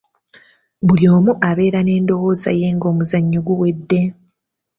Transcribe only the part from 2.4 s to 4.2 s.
ye ng'omuzannyo guwedde.